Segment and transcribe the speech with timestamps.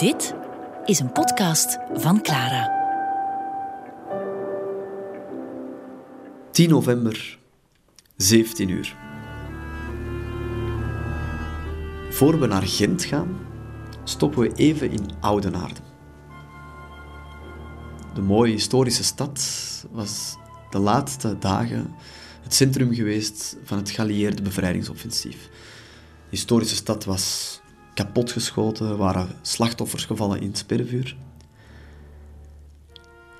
[0.00, 0.34] Dit
[0.84, 2.70] is een podcast van Clara.
[6.50, 7.38] 10 november,
[8.16, 8.96] 17 uur.
[12.10, 13.38] Voor we naar Gent gaan,
[14.04, 15.80] stoppen we even in Oudenaarde.
[18.14, 19.40] De mooie historische stad
[19.90, 20.36] was
[20.70, 21.94] de laatste dagen
[22.42, 25.48] het centrum geweest van het geallieerde bevrijdingsoffensief.
[26.30, 27.60] De historische stad was
[27.94, 31.16] kapotgeschoten, waren slachtoffers gevallen in het spervuur.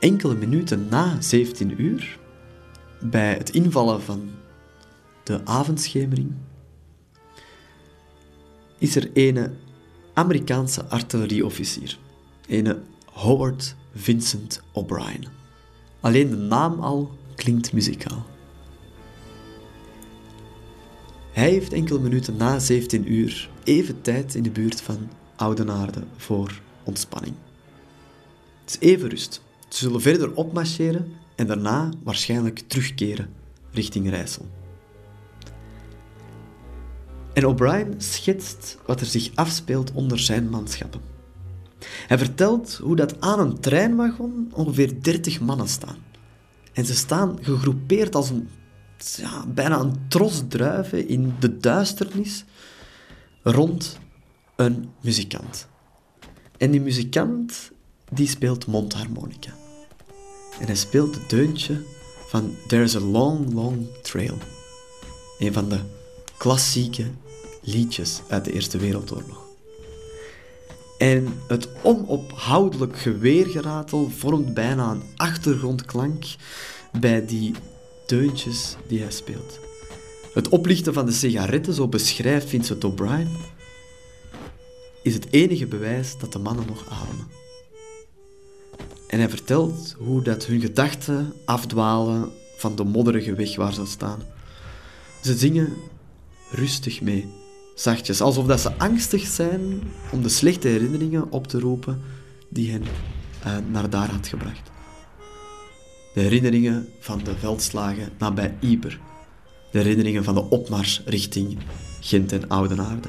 [0.01, 2.19] Enkele minuten na 17 uur,
[3.01, 4.31] bij het invallen van
[5.25, 6.33] de avondschemering,
[8.79, 9.57] is er een
[10.15, 11.99] Amerikaanse artillerieofficier,
[12.49, 12.83] een
[13.13, 15.27] Howard Vincent O'Brien.
[16.01, 18.27] Alleen de naam al klinkt muzikaal.
[21.33, 26.61] Hij heeft enkele minuten na 17 uur even tijd in de buurt van Oudenaarde voor
[26.85, 27.35] ontspanning.
[28.65, 29.43] Het is even rust.
[29.69, 33.29] Ze zullen verder opmarcheren en daarna waarschijnlijk terugkeren
[33.73, 34.49] richting Rijssel.
[37.33, 41.01] En O'Brien schetst wat er zich afspeelt onder zijn manschappen.
[42.07, 45.97] Hij vertelt hoe dat aan een treinwagon ongeveer 30 mannen staan.
[46.73, 48.49] En ze staan gegroepeerd als een
[49.17, 52.45] ja, bijna een tros druiven in de duisternis
[53.43, 53.99] rond
[54.57, 55.69] een muzikant.
[56.57, 57.71] En die muzikant
[58.11, 59.53] die speelt mondharmonica.
[60.61, 61.83] En hij speelt het deuntje
[62.29, 64.39] van There's a Long, Long Trail.
[65.39, 65.81] Een van de
[66.37, 67.11] klassieke
[67.63, 69.49] liedjes uit de Eerste Wereldoorlog.
[70.99, 76.25] En het onophoudelijk geweergeratel vormt bijna een achtergrondklank
[77.01, 77.55] bij die
[78.11, 79.59] deuntjes die hij speelt.
[80.33, 83.29] Het oplichten van de sigaretten, zo beschrijft Vincent O'Brien,
[85.03, 87.27] is het enige bewijs dat de mannen nog ademen.
[89.07, 94.23] En hij vertelt hoe dat hun gedachten afdwalen van de modderige weg waar ze staan.
[95.23, 95.73] Ze zingen
[96.51, 97.29] rustig mee,
[97.75, 99.83] zachtjes, alsof dat ze angstig zijn
[100.13, 102.03] om de slechte herinneringen op te roepen
[102.49, 102.83] die hen
[103.47, 104.70] uh, naar daar had gebracht.
[106.15, 109.01] De herinneringen van de veldslagen nabij Iber.
[109.71, 111.59] De herinneringen van de opmars richting
[112.01, 113.09] Gent en Oudenaarde.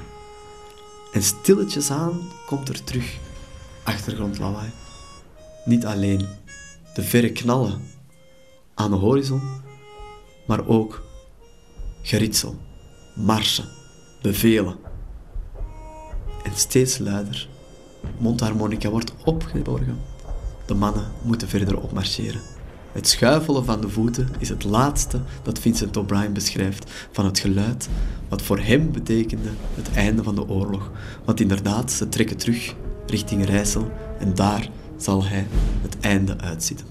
[1.11, 3.17] En stilletjes aan komt er terug
[3.83, 4.69] achtergrondlawaai.
[5.65, 6.27] Niet alleen
[6.93, 7.81] de verre knallen
[8.73, 9.41] aan de horizon,
[10.47, 11.03] maar ook
[12.01, 12.55] geritsel,
[13.15, 13.65] marsen,
[14.21, 14.75] bevelen.
[16.43, 17.47] En steeds luider.
[18.17, 19.99] Mondharmonica wordt opgeborgen.
[20.65, 22.41] De mannen moeten verder opmarcheren.
[22.91, 27.89] Het schuifelen van de voeten is het laatste dat Vincent O'Brien beschrijft van het geluid
[28.29, 30.91] wat voor hem betekende het einde van de oorlog.
[31.25, 32.75] Want inderdaad, ze trekken terug
[33.05, 35.47] richting Rijssel en daar zal hij
[35.81, 36.85] het einde uitzitten.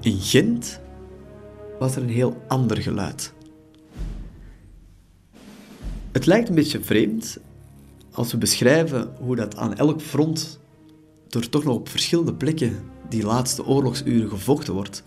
[0.00, 0.80] In Gent
[1.78, 3.34] was er een heel ander geluid.
[6.16, 7.38] Het lijkt een beetje vreemd
[8.12, 10.58] als we beschrijven hoe dat aan elk front
[11.28, 12.76] door toch nog op verschillende plekken
[13.08, 15.02] die laatste oorlogsuren gevochten wordt,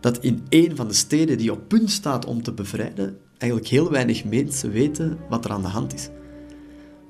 [0.00, 3.90] dat in een van de steden die op punt staat om te bevrijden, eigenlijk heel
[3.90, 6.08] weinig mensen weten wat er aan de hand is.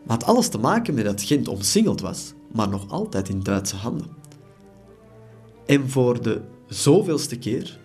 [0.04, 3.42] Maar het had alles te maken met dat Gent omsingeld was, maar nog altijd in
[3.42, 4.08] Duitse handen.
[5.66, 7.78] En voor de zoveelste keer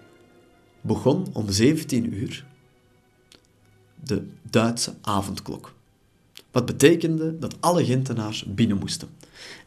[0.81, 2.49] begon om 17 uur
[4.03, 5.73] de Duitse avondklok.
[6.51, 9.09] Wat betekende dat alle Gentenaars binnen moesten.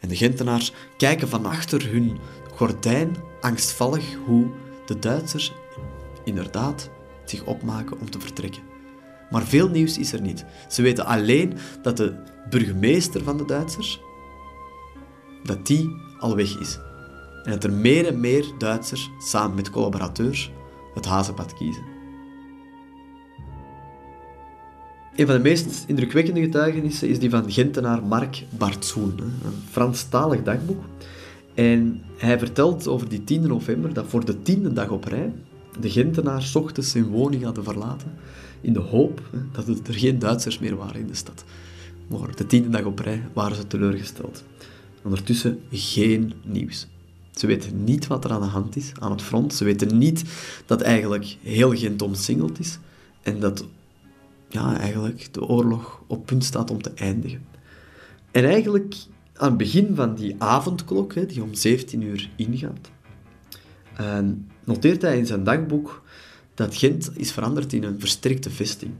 [0.00, 2.19] En de Gentenaars kijken van achter hun
[2.55, 4.50] gordijn angstvallig hoe
[4.87, 5.53] de Duitsers
[6.25, 6.91] inderdaad
[7.25, 8.62] zich opmaken om te vertrekken.
[9.31, 10.44] Maar veel nieuws is er niet.
[10.69, 12.15] Ze weten alleen dat de
[12.50, 14.00] burgemeester van de Duitsers
[15.44, 16.78] dat die al weg is.
[17.44, 20.50] En dat er meer en meer Duitsers samen met collaborateurs
[20.94, 21.94] het hazenpad kiezen.
[25.16, 30.84] Een van de meest indrukwekkende getuigenissen is die van Gentenaar Mark Bartzoen, een Franstalig dagboek.
[31.55, 35.32] En hij vertelt over die 10 november dat voor de tiende dag op rij
[35.81, 38.12] de Gentenaars ochtends hun woning hadden verlaten
[38.61, 39.20] in de hoop
[39.52, 41.44] dat er geen Duitsers meer waren in de stad.
[42.06, 44.44] Maar de tiende dag op rij waren ze teleurgesteld.
[45.02, 46.87] Ondertussen geen nieuws.
[47.31, 49.55] Ze weten niet wat er aan de hand is aan het front.
[49.55, 50.25] Ze weten niet
[50.66, 52.78] dat eigenlijk heel Gent omsingeld is
[53.22, 53.64] en dat
[54.55, 57.47] ja, eigenlijk de oorlog op punt staat om te eindigen.
[58.31, 58.95] En eigenlijk
[59.35, 62.91] aan het begin van die avondklok, die om 17 uur ingaat,
[64.65, 66.03] noteert hij in zijn dagboek
[66.55, 68.93] dat Gent is veranderd in een versterkte vesting.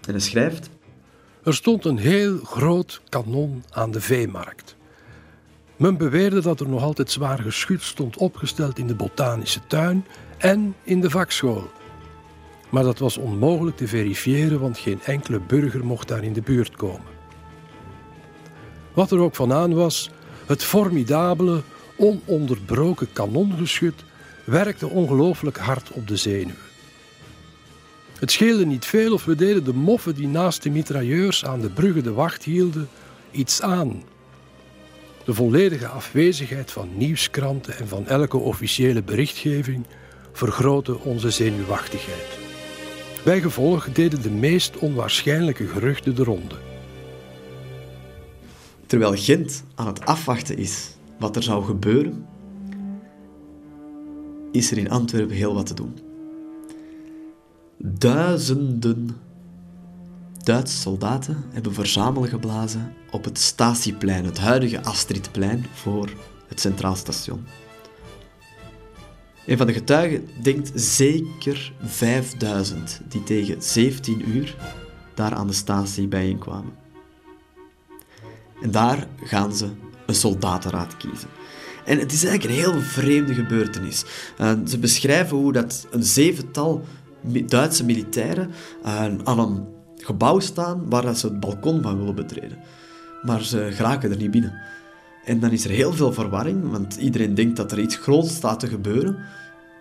[0.00, 0.70] En hij schrijft...
[1.42, 4.76] Er stond een heel groot kanon aan de veemarkt.
[5.76, 10.04] Men beweerde dat er nog altijd zwaar geschut stond opgesteld in de botanische tuin
[10.38, 11.70] en in de vakschool.
[12.68, 16.76] Maar dat was onmogelijk te verifiëren, want geen enkele burger mocht daar in de buurt
[16.76, 17.16] komen.
[18.92, 20.10] Wat er ook van aan was,
[20.46, 21.62] het formidabele,
[21.96, 24.04] ononderbroken kanongeschut
[24.44, 26.66] werkte ongelooflijk hard op de zenuwen.
[28.18, 31.70] Het scheelde niet veel of we deden de moffen die naast de mitrailleurs aan de
[31.70, 32.88] bruggen de wacht hielden
[33.30, 34.02] iets aan.
[35.24, 39.86] De volledige afwezigheid van nieuwskranten en van elke officiële berichtgeving
[40.32, 42.47] vergrootte onze zenuwachtigheid.
[43.24, 46.54] Bijgevolg deden de meest onwaarschijnlijke geruchten de ronde.
[48.86, 52.26] Terwijl Gent aan het afwachten is wat er zou gebeuren,
[54.52, 55.98] is er in Antwerpen heel wat te doen.
[57.76, 59.16] Duizenden
[60.48, 66.10] Duitse soldaten hebben verzamelen geblazen op het statieplein, het huidige Astridplein, voor
[66.46, 67.46] het Centraal Station.
[69.48, 74.56] Een van de getuigen denkt zeker 5000 die tegen 17 uur
[75.14, 76.72] daar aan de statie bijeenkwamen.
[78.62, 79.68] En daar gaan ze
[80.06, 81.28] een soldatenraad kiezen.
[81.84, 84.04] En het is eigenlijk een heel vreemde gebeurtenis.
[84.40, 86.84] Uh, ze beschrijven hoe dat een zevental
[87.46, 88.50] Duitse militairen
[88.84, 89.66] uh, aan een
[89.96, 92.58] gebouw staan waar ze het balkon van willen betreden.
[93.22, 94.60] Maar ze geraken er niet binnen.
[95.28, 98.60] En dan is er heel veel verwarring, want iedereen denkt dat er iets groots staat
[98.60, 99.16] te gebeuren.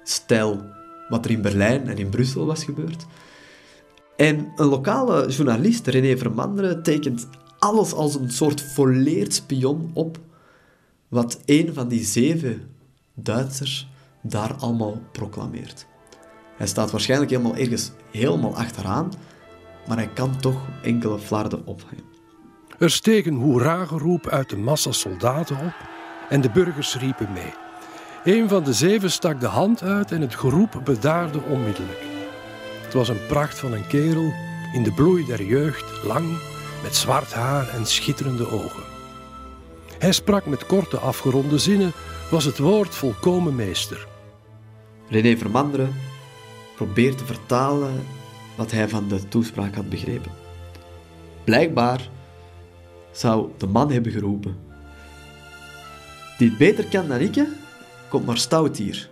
[0.03, 0.65] Stijl
[1.09, 3.05] wat er in Berlijn en in Brussel was gebeurd.
[4.15, 7.27] En een lokale journalist, René Vermanderen, tekent
[7.59, 10.19] alles als een soort volleerd spion op
[11.07, 12.61] wat een van die zeven
[13.13, 13.87] Duitsers
[14.21, 15.85] daar allemaal proclameert.
[16.57, 19.11] Hij staat waarschijnlijk helemaal ergens helemaal achteraan,
[19.87, 22.16] maar hij kan toch enkele flarden ophangen.
[22.77, 23.35] Er steeg een
[24.29, 25.73] uit de massa soldaten op
[26.29, 27.53] en de burgers riepen mee.
[28.23, 32.01] Een van de zeven stak de hand uit en het geroep bedaarde onmiddellijk.
[32.81, 34.33] Het was een pracht van een kerel
[34.73, 36.37] in de bloei der jeugd, lang,
[36.83, 38.83] met zwart haar en schitterende ogen.
[39.99, 41.91] Hij sprak met korte afgeronde zinnen,
[42.29, 44.07] was het woord volkomen meester.
[45.09, 45.95] René Vermanderen
[46.75, 48.05] probeert te vertalen
[48.55, 50.31] wat hij van de toespraak had begrepen.
[51.43, 52.09] Blijkbaar
[53.17, 54.57] zou de man hebben geroepen:
[56.37, 57.45] Die het beter kan dan ik,
[58.09, 59.09] komt maar stout hier.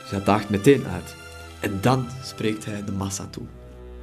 [0.00, 1.14] Dus hij daagt meteen uit.
[1.60, 3.46] En dan spreekt hij de massa toe.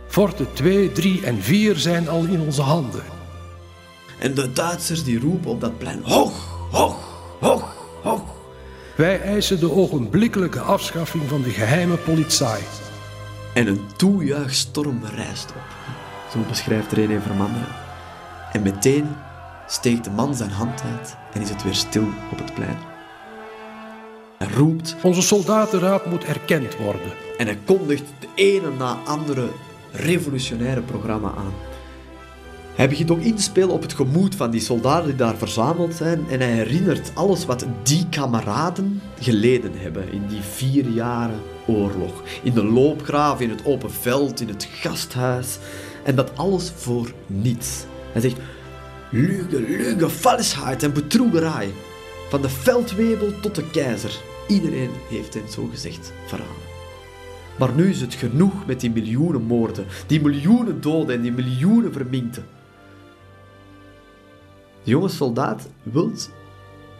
[0.08, 3.04] Forte 2, 3 en 4 zijn al in onze handen.
[4.20, 6.98] En de Duitsers die roepen op dat plein: hoog, hoog,
[7.40, 8.34] hoog, hoog.
[8.96, 12.46] Wij eisen de ogenblikkelijke afschaffing van de geheime politie.
[13.54, 15.64] En een toejuichstorm rijst op.
[16.32, 17.85] Zo beschrijft René Vermanderen.
[18.56, 19.08] En meteen
[19.68, 22.78] steekt de man zijn hand uit en is het weer stil op het plein.
[24.38, 24.96] Hij roept...
[25.04, 27.12] Onze soldatenraad moet erkend worden.
[27.38, 29.48] En hij kondigt de ene na andere
[29.92, 31.54] revolutionaire programma aan.
[32.76, 35.94] Hij begint ook in te spelen op het gemoed van die soldaten die daar verzameld
[35.94, 42.24] zijn en hij herinnert alles wat die kameraden geleden hebben in die vier jaren oorlog.
[42.44, 45.58] In de loopgraven, in het open veld, in het gasthuis.
[46.04, 47.86] En dat alles voor niets.
[48.16, 48.38] Hij zegt,
[49.10, 51.70] lüge, lüge, valsheid en betroegerij.
[52.30, 54.20] Van de veldwebel tot de keizer.
[54.48, 56.64] Iedereen heeft hen zo gezegd verraden.
[57.60, 61.94] Maar nu is het genoeg met die miljoenen moorden, die miljoenen doden en die miljoenen
[61.94, 62.46] verminkten.
[64.84, 66.12] De jonge soldaat wil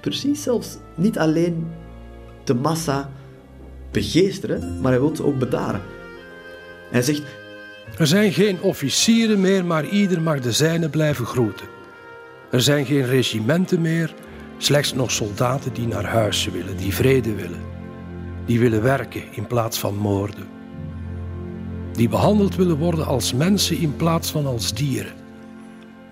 [0.02, 1.68] precies zelfs niet alleen
[2.44, 3.12] de massa
[3.92, 5.82] begeesteren, maar hij wil ook bedaren.
[6.92, 7.22] Hij zegt:
[7.98, 11.68] Er zijn geen officieren meer, maar ieder mag de zijne blijven groeten.
[12.52, 14.14] Er zijn geen regimenten meer,
[14.58, 17.62] slechts nog soldaten die naar huis willen, die vrede willen.
[18.46, 20.48] Die willen werken in plaats van moorden.
[21.92, 25.24] Die behandeld willen worden als mensen in plaats van als dieren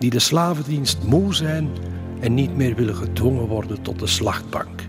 [0.04, 1.70] die de slavendienst moe zijn
[2.20, 4.88] en niet meer willen gedwongen worden tot de slachtbank.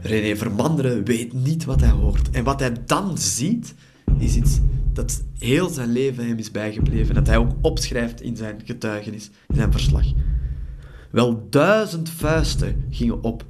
[0.00, 2.30] René Vermanderen weet niet wat hij hoort.
[2.30, 3.74] En wat hij dan ziet,
[4.18, 4.58] is iets
[5.00, 7.14] dat heel zijn leven hem is bijgebleven.
[7.14, 10.04] Dat hij ook opschrijft in zijn getuigenis, in zijn verslag.
[11.10, 13.44] Wel duizend vuisten gingen op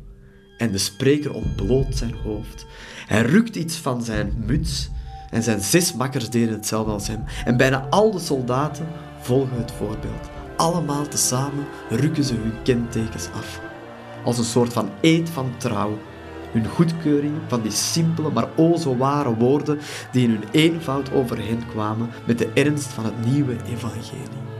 [0.59, 2.67] en de spreker ontbloot zijn hoofd.
[3.07, 4.91] Hij rukt iets van zijn muts
[5.31, 7.25] en zijn zes makkers deden hetzelfde als hem.
[7.45, 8.87] En bijna al de soldaten
[9.21, 10.31] volgen het voorbeeld.
[10.57, 13.61] Allemaal tezamen rukken ze hun kentekens af.
[14.25, 15.99] Als een soort van eed van trouw
[16.53, 19.79] hun goedkeuring van die simpele maar o zo ware woorden
[20.13, 24.60] die in hun eenvoud over hen kwamen met de ernst van het nieuwe evangelie.